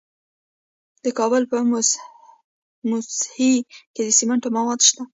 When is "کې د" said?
3.93-4.09